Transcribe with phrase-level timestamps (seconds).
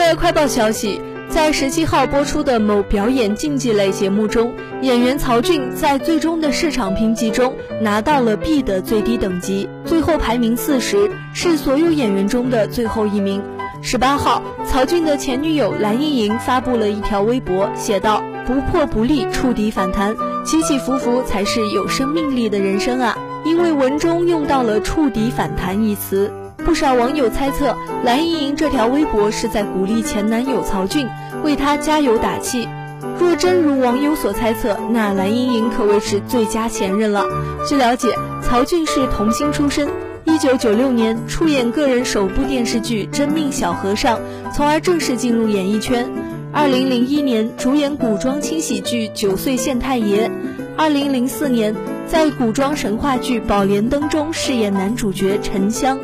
[0.00, 0.98] 在快报消息，
[1.28, 13.42] 在十七号播出的某表演竞技类节目中，演员曹骏在最终的市场评级中拿到了 B 的最低等级，最后排名四十，是所有演员中的最后一名。
[13.82, 26.32] 十八号，曹骏的前女友蓝盈莹发布了一条微博，写道：“不破不立，触底反弹，起起伏伏才是有生命力的人生啊！”因为文中用到了“触底反弹”一词。
[26.60, 31.08] 不少网友猜测，蓝盈莹这条微博是在鼓励前男友曹骏，
[31.42, 32.68] 为他加油打气。
[33.18, 37.24] 若真如网友所猜测，那蓝盈莹可谓是最佳前任了。
[37.66, 39.88] 据了解，曹骏是童星出身，
[40.24, 44.18] 一九九六年出演个人首部电视剧《真命小和尚》，
[44.54, 46.08] 从而正式进入演艺圈。
[46.52, 50.28] 二零零一年主演古装轻喜剧《九岁县太爷》，
[50.76, 51.74] 二零零四年
[52.06, 55.98] 在古装神话剧《宝莲灯》中饰演男主角沉香。